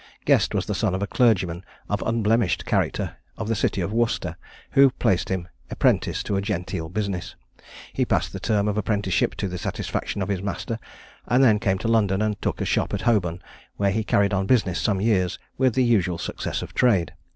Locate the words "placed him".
4.89-5.47